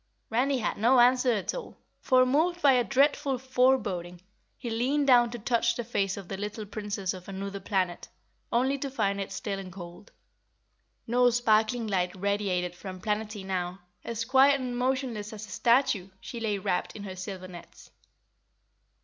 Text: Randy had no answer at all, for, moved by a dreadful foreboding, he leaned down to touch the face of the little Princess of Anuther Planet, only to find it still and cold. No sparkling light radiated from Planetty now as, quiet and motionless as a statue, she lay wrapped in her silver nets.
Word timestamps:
Randy 0.31 0.57
had 0.57 0.79
no 0.79 0.99
answer 0.99 1.31
at 1.33 1.53
all, 1.53 1.77
for, 1.99 2.25
moved 2.25 2.59
by 2.59 2.71
a 2.71 2.83
dreadful 2.83 3.37
foreboding, 3.37 4.19
he 4.57 4.71
leaned 4.71 5.05
down 5.05 5.29
to 5.29 5.37
touch 5.37 5.75
the 5.75 5.83
face 5.83 6.17
of 6.17 6.27
the 6.27 6.37
little 6.37 6.65
Princess 6.65 7.13
of 7.13 7.27
Anuther 7.29 7.59
Planet, 7.59 8.09
only 8.51 8.79
to 8.79 8.89
find 8.89 9.21
it 9.21 9.31
still 9.31 9.59
and 9.59 9.71
cold. 9.71 10.11
No 11.05 11.29
sparkling 11.29 11.85
light 11.85 12.15
radiated 12.15 12.73
from 12.73 12.99
Planetty 12.99 13.45
now 13.45 13.81
as, 14.03 14.25
quiet 14.25 14.59
and 14.59 14.75
motionless 14.75 15.33
as 15.33 15.45
a 15.45 15.49
statue, 15.51 16.09
she 16.19 16.39
lay 16.39 16.57
wrapped 16.57 16.95
in 16.95 17.03
her 17.03 17.15
silver 17.15 17.47
nets. 17.47 17.91